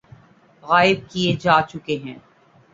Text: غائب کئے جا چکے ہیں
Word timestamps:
غائب 0.63 0.97
کئے 1.09 1.31
جا 1.43 1.55
چکے 1.69 1.95
ہیں 2.03 2.17